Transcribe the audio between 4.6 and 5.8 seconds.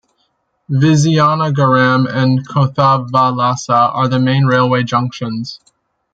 junctions.